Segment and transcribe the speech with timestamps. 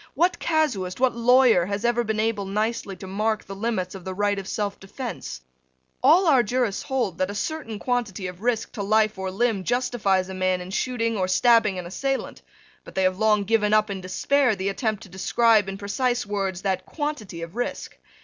[0.15, 4.15] What casuist, what lawyer, has ever been able nicely to mark the limits of the
[4.15, 5.41] right of selfdefence?
[6.01, 10.27] All our jurists bold that a certain quantity of risk to life or limb justifies
[10.27, 12.41] a man in shooting or stabbing an assailant:
[12.83, 16.63] but they have long given up in despair the attempt to describe, in precise words,
[16.63, 17.95] that quantity of risk.